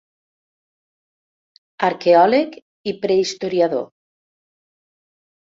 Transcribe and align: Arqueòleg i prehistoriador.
Arqueòleg 1.89 2.57
i 2.93 2.95
prehistoriador. 3.05 3.87